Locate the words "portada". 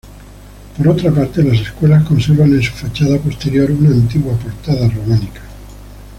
4.33-4.89